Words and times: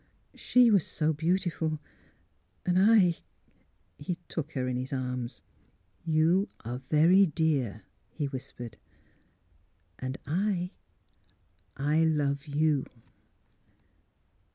She 0.33 0.71
was 0.71 0.83
so 0.87 1.13
beautiful; 1.13 1.77
and 2.65 2.79
I" 2.79 3.17
He 3.99 4.15
took 4.27 4.53
her 4.53 4.67
in 4.67 4.75
his 4.75 4.91
arms." 4.91 5.43
You 6.17 6.49
are 6.65 6.81
very 6.89 7.27
dear," 7.27 7.83
he 8.09 8.25
whispered," 8.25 8.77
and 9.99 10.17
I— 10.25 10.71
I 11.77 12.03
love 12.03 12.47
you." 12.47 12.83